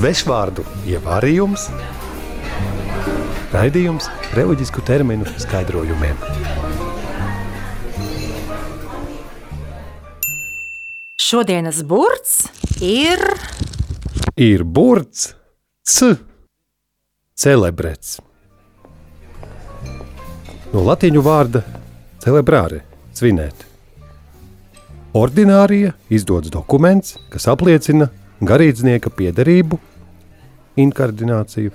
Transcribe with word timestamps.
Svešvārdu 0.00 0.62
ievārījums, 0.88 1.66
raidījums 3.52 4.06
reliģisku 4.32 4.80
terminu 4.88 5.26
skaidrojumiem. 5.42 6.16
Šodienas 11.20 11.82
burts 11.84 12.46
ir 12.80 13.20
Ir 14.40 14.64
burts, 14.64 15.34
c, 15.84 16.14
celebrēts. 17.36 18.14
No 20.72 20.86
latīņu 20.86 21.26
vārda 21.28 21.60
celebrāre- 22.24 22.80
svinēt. 23.20 23.68
Ordinārija 25.12 25.92
izdodas 26.08 26.56
dokuments, 26.56 27.18
kas 27.28 27.50
apliecina 27.52 28.08
garīdznieka 28.40 29.12
piederību, 29.12 29.76
inkardināciju 30.78 31.72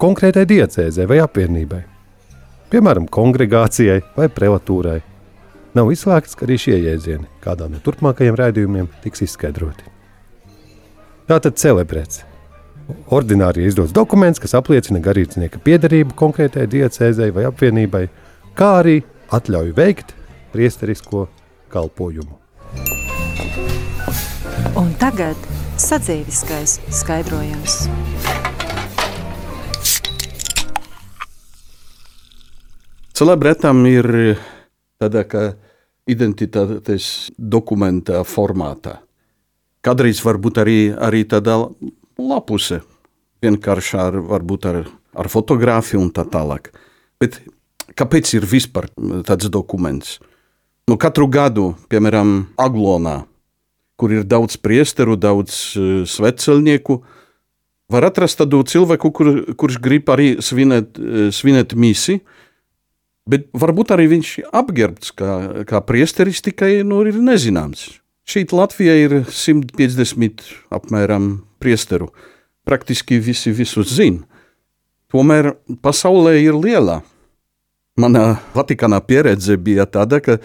konkrētai 0.00 0.44
diecēzē 0.50 1.06
vai 1.08 1.20
apvienībai, 1.24 1.80
piemēram, 2.72 3.08
kongregācijai 3.08 4.02
vai 4.16 4.28
prelatūrai. 4.28 5.00
Nav 5.74 5.90
izslēgts, 5.90 6.36
ka 6.38 6.46
arī 6.46 6.58
šie 6.60 6.76
jēdzieni 6.78 7.26
kādā 7.42 7.66
no 7.70 7.80
turpmākajiem 7.82 8.36
raidījumiem 8.38 8.90
tiks 9.02 9.24
izskaidroti. 9.26 9.90
Tātad 11.30 11.56
celebrēts. 11.58 12.22
Ordināri 13.16 13.64
izdodas 13.64 13.94
dokuments, 13.96 14.38
kas 14.42 14.52
apliecina 14.58 15.00
garīdznieka 15.00 15.62
piederību 15.64 16.12
konkrētai 16.20 16.66
diecēzei 16.68 17.32
vai 17.32 17.46
apvienībai, 17.48 18.04
kā 18.58 18.70
arī 18.82 18.98
atļauj 19.32 19.72
veikt 19.74 20.12
priesterisko 20.52 21.26
kalpošanu. 21.72 22.38
un 24.76 24.94
tagad 24.98 25.36
sadzīviskais 25.84 26.78
skaidrojums. 26.92 27.74
Celebretam 33.14 33.84
ir 33.86 34.08
tāda 34.98 35.22
kā 35.28 35.42
identitātes 36.10 37.28
dokumenta 37.38 38.22
formātā. 38.26 38.98
Kadreiz 39.84 40.22
var 40.24 40.40
būt 40.40 40.62
arī, 40.64 40.78
arī 40.96 41.22
tāda 41.28 41.58
lapuse, 42.18 42.80
vienkārši 43.44 43.98
ar, 44.00 44.16
varbūt 44.32 44.70
ar, 44.70 44.80
ar 45.20 45.28
fotografiju 45.28 46.00
un 46.00 46.10
tā 46.16 46.24
tālāk. 46.24 46.72
Bet 47.20 47.42
kāpēc 47.92 48.32
ir 48.38 48.48
vispār 48.48 48.88
tāds 49.28 49.52
dokuments? 49.52 50.16
Nu, 50.88 50.96
katru 51.00 51.28
gadu, 51.28 51.70
piemēram, 51.92 52.34
Aglonā, 52.60 53.20
kur 54.00 54.12
ir 54.14 54.24
daudz 54.26 54.56
priesteru, 54.60 55.16
daudz 55.20 55.58
uh, 55.78 56.02
sveceļnieku, 56.08 56.98
var 57.92 58.08
atrast 58.08 58.40
tādu 58.40 58.62
cilvēku, 58.66 59.10
kur, 59.14 59.32
kurš 59.58 59.78
grib 59.82 60.10
arī 60.12 60.34
svinēt, 60.42 60.98
uh, 60.98 61.28
svinēt 61.34 61.76
misi, 61.78 62.20
bet 63.30 63.48
varbūt 63.56 63.94
arī 63.94 64.08
viņš 64.16 64.36
apgerbts 64.52 65.14
kā, 65.16 65.34
kā 65.68 65.80
priesteris, 65.86 66.42
tikai 66.44 66.78
nu, 66.86 67.02
ir 67.06 67.20
nezināms. 67.22 67.88
Šeit 68.24 68.54
Latvijā 68.56 68.94
ir 68.96 69.18
150 69.28 70.46
apmēram 70.72 71.42
priesteru. 71.60 72.08
Praktiski 72.64 73.18
visi 73.20 73.52
visus 73.52 73.90
zina. 73.92 74.24
Tomēr 75.12 75.52
pasaulē 75.84 76.38
ir 76.40 76.56
liela. 76.56 77.02
Mana 78.00 78.40
Vatikānā 78.56 78.98
pieredze 79.04 79.54
bija 79.60 79.84
tāda, 79.86 80.18
ka 80.24 80.38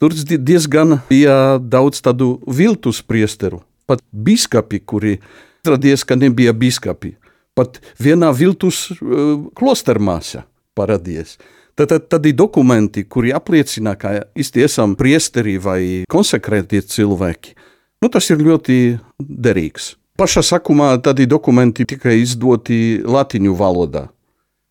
tur 0.00 0.14
diezgan 0.14 0.98
bija 1.08 1.58
daudz 1.58 2.02
tādu 2.04 2.36
viltus 2.46 3.02
priesteru. 3.02 3.62
Pat 3.86 4.02
biskupi, 4.10 4.80
kuri 4.80 5.18
radies, 5.66 6.04
ka 6.04 6.16
nebija 6.18 6.52
biskupi. 6.52 7.14
Pat 7.56 7.78
vienā 8.02 8.32
viltus 8.36 8.88
uh, 8.96 9.46
klostermāsā 9.56 10.44
paradies. 10.76 11.36
Tad, 11.76 11.90
tad, 11.92 12.08
tad 12.08 12.26
ir 12.26 12.36
dokumenti, 12.36 13.04
kuri 13.04 13.34
apliecina, 13.36 13.94
ka 14.00 14.14
esam 14.36 14.94
priesteri 14.96 15.58
vai 15.60 15.80
konsekrētie 16.08 16.80
cilvēki. 16.80 17.52
Nu, 18.00 18.08
tas 18.12 18.28
ir 18.32 18.40
ļoti 18.40 18.76
derīgs. 19.20 19.94
Pašā 20.16 20.40
sākumā 20.44 20.94
tādi 21.04 21.26
dokumenti 21.28 21.84
tika 21.84 22.14
izdoti 22.16 23.02
latīņu 23.04 23.52
valodā. 23.56 24.06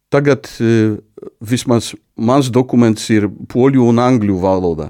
Tagad 0.10 0.50
e, 0.58 0.96
vismaz 1.42 1.92
mans 2.18 2.50
dokuments 2.50 3.06
ir 3.14 3.28
poļu 3.54 3.86
un 3.86 4.02
angļu 4.02 4.40
valodā. 4.42 4.90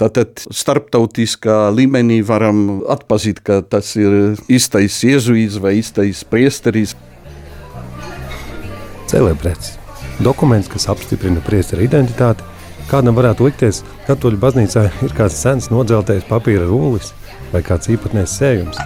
Tātad 0.00 0.40
starptautiskā 0.48 1.66
līmenī 1.76 2.22
varam 2.24 2.80
atpazīt, 2.88 3.42
ka 3.44 3.58
tas 3.60 3.92
ir 4.00 4.38
īstais 4.48 4.96
jēzuīts 5.04 5.58
vai 5.60 5.74
īstais 5.82 6.22
priesteris. 6.24 6.94
Celebrēts. 9.10 9.74
Dokuments, 10.24 10.70
kas 10.72 10.88
apstiprina 10.92 11.42
priestera 11.44 11.84
identitāti, 11.84 12.46
kādam 12.88 13.18
varētu 13.18 13.50
likties, 13.50 13.82
ka 14.06 14.14
katoļu 14.14 14.40
baznīcā 14.40 14.86
ir 15.04 15.16
kāds 15.16 15.36
sens 15.44 15.68
nodzeltais 15.72 16.24
papīra 16.28 16.64
rullis 16.68 17.12
vai 17.52 17.60
kāds 17.66 17.92
īpatnējs 17.92 18.40
sējums. 18.40 18.80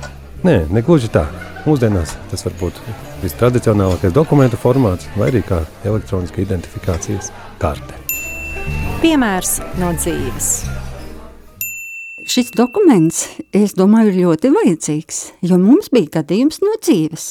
Nē, 0.45 0.65
negluži 0.75 1.15
tā. 1.15 1.29
Mūsdienās 1.65 2.19
tas 2.29 2.43
var 2.45 2.59
būt 2.61 2.81
vistradicionālākais 3.23 4.13
dokumentu 4.13 4.59
formāts 4.61 5.07
vai 5.15 5.31
arī 5.31 5.47
kā 5.47 5.63
elektroniska 5.87 6.43
identifikācijas 6.43 7.31
karte. 7.63 8.03
Piemērs 9.05 9.61
no 9.79 9.95
dzīves. 9.97 10.74
Šis 12.25 12.55
dokuments, 12.57 13.27
es 13.53 13.75
domāju, 13.77 14.09
ir 14.09 14.23
ļoti 14.25 14.49
vajadzīgs, 14.55 15.17
jo 15.45 15.59
mums 15.61 15.91
bija 15.93 16.23
gadījums 16.23 16.63
no 16.63 16.73
dzīves. 16.81 17.27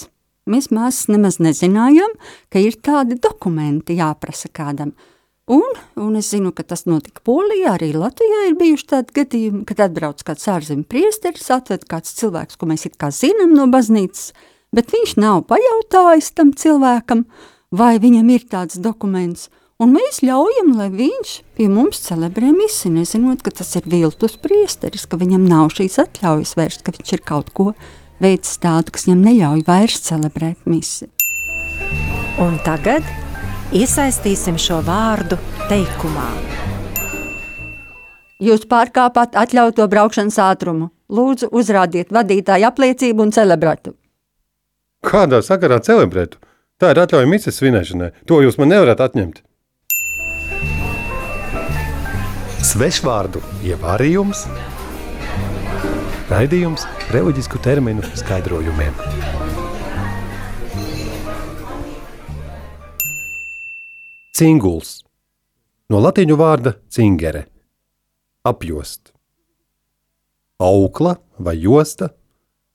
Mēs 0.45 0.67
māsas 0.69 1.07
nemaz 1.09 1.39
nezinājām, 1.41 2.11
ka 2.53 2.61
ir 2.61 2.77
tādi 2.85 3.17
dokumenti 3.17 3.95
jāprasa 3.97 4.51
kādam. 4.53 4.91
Un, 5.49 5.79
un 5.97 6.19
es 6.19 6.29
zinu, 6.29 6.51
ka 6.53 6.61
tas 6.67 6.85
notika 6.85 7.23
Polijā, 7.25 7.73
arī 7.73 7.89
Latvijā 7.97 8.43
ir 8.51 8.59
bijuši 8.59 8.87
tādi 8.91 9.17
gadījumi, 9.17 9.63
kad 9.71 9.81
atbrauc 9.87 10.21
kāds 10.27 10.45
ārzemju 10.53 10.85
priesteris, 10.85 11.49
atved 11.57 11.87
kāds 11.89 12.13
cilvēks, 12.21 12.61
ko 12.61 12.69
mēs 12.69 12.85
it 12.85 12.99
kā 13.01 13.09
zinām 13.09 13.57
no 13.57 13.65
baznīcas, 13.73 14.29
bet 14.77 14.93
viņš 14.93 15.17
nav 15.17 15.41
pajautājis 15.49 16.29
tam 16.37 16.53
cilvēkam, 16.53 17.25
vai 17.73 17.95
viņam 18.03 18.29
ir 18.29 18.45
tāds 18.45 18.77
dokuments, 18.77 19.49
un 19.83 19.93
mēs 19.95 20.21
ļaujam, 20.23 20.73
lai 20.77 20.89
viņš 20.93 21.33
pie 21.57 21.67
mums 21.71 21.99
celebrē 22.05 22.53
misi, 22.55 22.91
nezinot, 22.93 23.43
ka 23.43 23.51
tas 23.51 23.73
ir 23.79 23.87
viltus 23.89 24.37
priesteris, 24.39 25.05
ka 25.09 25.19
viņam 25.19 25.43
nav 25.49 25.73
šīs 25.75 25.99
atļaujas 26.05 26.55
vairs, 26.59 26.79
ka 26.83 26.93
viņš 26.95 27.13
ir 27.17 27.23
kaut 27.27 27.51
ko 27.55 27.73
veids 28.23 28.55
tādu, 28.63 28.93
kas 28.95 29.07
viņam 29.07 29.25
neļauj 29.27 29.65
vairs 29.67 29.99
celebrēt 30.07 30.63
misi. 30.69 31.09
Un 32.41 32.57
tagad 32.65 33.05
iesaistīsim 33.75 34.57
šo 34.61 34.79
vārdu 34.87 35.37
teikumā. 35.69 36.29
Jūs 38.43 38.65
pārkāpāt 38.67 39.37
atļauto 39.39 39.85
braukšanas 39.87 40.39
ātrumu. 40.41 40.89
Lūdzu, 41.13 41.51
uzrādiet 41.53 42.11
vadītāju 42.11 42.67
apliecību 42.67 43.27
un 43.27 43.31
celebrētu. 43.35 43.93
Kādā 45.05 45.43
sakarā 45.45 45.77
celebrētu? 45.83 46.39
Tā 46.81 46.91
ir 46.91 46.99
atļauja 47.03 47.29
misijas 47.29 47.59
svinēšanai. 47.61 48.09
To 48.27 48.41
jūs 48.43 48.57
man 48.59 48.73
nevarat 48.73 49.03
atņemt. 49.03 49.43
Svešvārdu 52.73 53.37
ievārījums, 53.61 54.47
raidījums 56.25 56.87
reliģisku 57.13 57.59
terminu 57.61 58.01
skaidrojumiem. 58.17 58.95
Cinguls 64.33 64.95
no 65.93 66.01
latīņu 66.01 66.39
vārda 66.39 66.73
cingere- 66.89 67.43
apjost. 68.51 69.13
Aukla 70.57 71.19
vai 71.37 71.53
josta, 71.61 72.09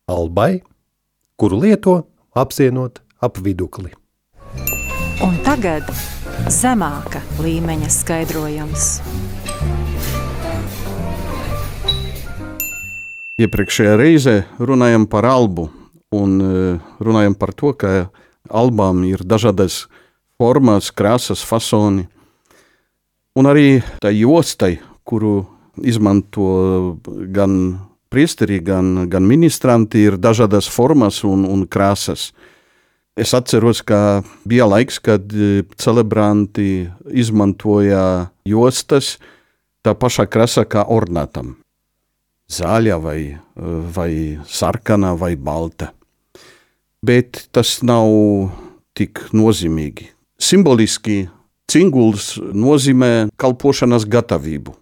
albai, 0.07 0.63
kuru 1.35 1.59
lieto 1.65 1.97
apsienot 2.37 3.03
ap 3.21 3.43
vidukli. 3.43 3.91
Un 5.27 5.43
tagad 5.43 5.91
zemāka 6.47 7.19
līmeņa 7.43 7.91
skaidrojums. 7.91 9.01
Iepriekšējā 13.39 13.93
reizē 13.95 14.33
runājām 14.59 15.05
par 15.07 15.23
albu 15.31 15.69
un 16.11 16.33
e, 16.43 16.55
runājām 16.99 17.37
par 17.39 17.53
to, 17.55 17.71
ka 17.79 18.09
albām 18.51 19.05
ir 19.07 19.23
dažādas 19.23 19.85
formas, 20.35 20.89
krāsas, 20.91 21.45
fasoni. 21.47 22.09
Un 23.39 23.47
arī 23.47 23.79
tā 24.03 24.11
jostai, 24.11 24.81
kuru 25.07 25.45
izmanto 25.87 26.49
gan 27.31 27.55
priesteri, 28.11 28.59
gan, 28.59 29.07
gan 29.07 29.23
ministranti, 29.31 30.03
ir 30.09 30.19
dažādas 30.19 30.67
formas 30.67 31.23
un, 31.23 31.47
un 31.47 31.63
krāsas. 31.71 32.33
Es 33.15 33.37
atceros, 33.39 33.85
ka 33.87 34.25
bija 34.51 34.67
laiks, 34.67 34.99
kad 34.99 35.31
e, 35.31 35.63
celebranti 35.79 36.89
izmantoja 37.07 38.33
jostas 38.43 39.15
tā 39.87 39.95
pašā 39.95 40.27
krāsā 40.27 40.67
kā 40.67 40.83
ornātam 40.91 41.55
zaļa 42.49 42.99
vai, 43.03 43.21
vai 43.95 44.13
sarkana 44.49 45.15
vai 45.15 45.37
balta. 45.37 45.93
bet 47.03 47.49
tas 47.55 47.79
nav 47.87 48.09
tik 48.99 49.29
nozīmīgi. 49.37 50.11
Simboliski 50.39 51.29
cinguls 51.71 52.37
nozīmē 52.39 53.29
kalpošanas 53.39 54.07
gatavību. 54.09 54.75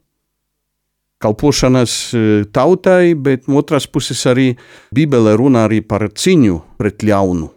Kalpošanas 1.21 1.93
e, 2.13 2.23
tautai, 2.53 3.15
bet 3.17 3.49
no 3.49 3.63
otras 3.63 3.87
puses 3.89 4.21
arī 4.29 4.51
Bībele 4.95 5.33
runā 5.41 5.65
arī 5.65 5.81
par 5.81 6.05
cīņu 6.13 6.61
pret 6.77 7.05
ļaunu. 7.09 7.49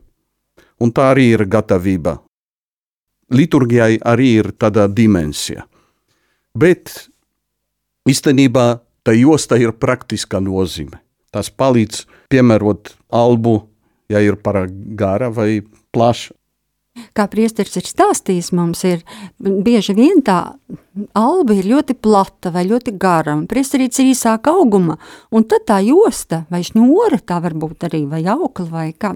Un 0.80 0.94
tā 0.96 1.10
arī 1.12 1.34
ir 1.36 1.44
gatavība. 1.44 2.16
Liturgijai 3.36 4.00
arī 4.00 4.30
ir 4.40 4.54
tāda 4.56 4.88
dimensija. 4.88 5.66
Bet 6.56 6.96
īstenībā 8.10 8.80
tā 9.04 9.16
josta 9.18 9.60
ir 9.60 9.76
praktiska 9.76 10.42
nozīme. 10.44 11.02
Tas 11.32 11.52
palīdz 11.54 12.06
piemērot 12.30 12.96
albu, 13.14 13.62
ja 14.10 14.22
ir 14.26 14.40
par 14.42 14.66
gara 14.70 15.30
vai 15.30 15.62
plaša 15.94 16.34
kā 17.16 17.26
priesteris 17.32 17.78
ir 17.80 17.88
stāstījis, 17.88 18.52
mums 18.56 18.84
ir 18.88 19.04
bieži 19.40 19.96
vien 19.98 20.24
tā 20.26 20.40
alba 21.18 21.56
ir 21.56 21.70
ļoti 21.70 21.96
plata 22.02 22.52
vai 22.54 22.66
ļoti 22.70 22.96
gara, 23.00 23.36
un 23.38 23.48
priesterīts 23.50 24.02
ir 24.02 24.12
īsāka 24.14 24.54
auguma, 24.56 24.98
un 25.32 25.46
tad 25.50 25.68
tā 25.70 25.80
josta 25.86 26.44
vai 26.52 26.64
šņora, 26.66 27.22
tā 27.26 27.40
varbūt 27.46 27.88
arī 27.90 28.04
vai 28.10 28.24
aukla 28.28 28.68
vai 28.72 28.88
kā, 28.94 29.14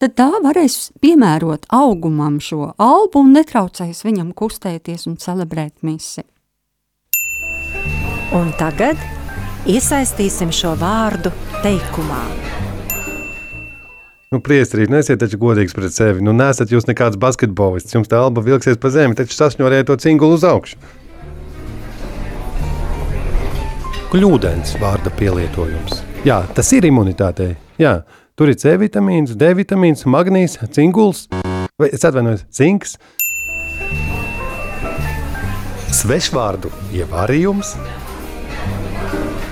tad 0.00 0.16
tā 0.18 0.30
varēs 0.44 0.90
piemērot 1.02 1.70
augumam 1.76 2.40
šo 2.42 2.72
albu 2.76 3.24
un 3.24 3.32
netraucēs 3.38 4.04
viņam 4.06 4.34
kustēties 4.36 5.08
un 5.10 5.18
celebrēt 5.20 5.80
misi. 5.86 6.24
Un 8.30 8.52
tagad 8.54 9.00
iesaistīsim 9.66 10.52
šo 10.54 10.76
vārdu 10.78 11.32
teikumā. 11.64 12.20
Nu, 14.30 14.38
priestri, 14.38 14.84
nesiet 14.86 15.18
taču 15.18 15.40
godīgs 15.42 15.74
pret 15.74 15.90
sevi. 15.90 16.22
Nu, 16.22 16.30
nesat 16.30 16.70
jūs 16.70 16.86
nekāds 16.86 17.18
basketbolists. 17.18 17.96
Jums 17.96 18.06
tā 18.06 18.20
alba 18.22 18.44
vilksies 18.46 18.78
pa 18.78 18.92
zemi, 18.94 19.16
taču 19.18 19.34
sasņoriet 19.34 19.88
to 19.90 19.96
cingulu 19.98 20.38
uz 20.38 20.46
augšu. 20.46 20.78
Kļūdains 24.12 24.76
vārda 24.78 25.10
pielietojums. 25.18 26.04
Jā, 26.22 26.44
tas 26.54 26.70
ir 26.76 26.86
imunitātei. 26.86 27.56
Jā, 27.82 28.04
tur 28.38 28.52
ir 28.52 28.58
C 28.62 28.76
vitamīns, 28.78 29.34
D 29.34 29.50
vitamīns, 29.58 30.06
magnīs, 30.06 30.54
cinguls, 30.70 31.26
vai 31.74 31.90
es 31.90 32.06
atvainojos, 32.06 32.46
cinks. 32.54 32.94
Svešvārdu 35.90 36.70
ievārījums, 36.94 37.74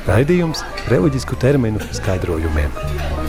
raidījums 0.08 0.64
reliģisku 0.88 1.36
terminu 1.40 1.82
skaidrojumiem. 1.92 3.27